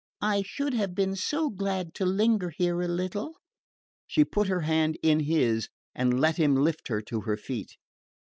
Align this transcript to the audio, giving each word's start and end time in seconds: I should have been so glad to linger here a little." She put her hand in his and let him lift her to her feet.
I 0.23 0.41
should 0.41 0.73
have 0.73 0.95
been 0.95 1.15
so 1.15 1.51
glad 1.51 1.93
to 1.93 2.07
linger 2.07 2.49
here 2.49 2.81
a 2.81 2.87
little." 2.87 3.35
She 4.07 4.25
put 4.25 4.47
her 4.47 4.61
hand 4.61 4.97
in 5.03 5.19
his 5.19 5.69
and 5.93 6.19
let 6.19 6.37
him 6.37 6.55
lift 6.55 6.87
her 6.87 7.01
to 7.03 7.21
her 7.21 7.37
feet. 7.37 7.77